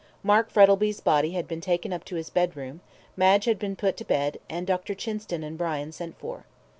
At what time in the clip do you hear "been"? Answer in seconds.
1.47-1.61, 3.59-3.75